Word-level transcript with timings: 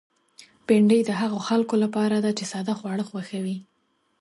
بېنډۍ 0.65 1.01
د 1.05 1.11
هغو 1.19 1.39
خلکو 1.47 1.75
لپاره 1.83 2.15
ده 2.25 2.31
چې 2.37 2.43
ساده 2.51 2.73
خواړه 2.79 3.03
خوښوي 3.09 3.57